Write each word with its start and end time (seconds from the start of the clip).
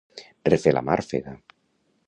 Refer 0.51 0.73
la 0.77 0.83
màrfega. 0.87 1.37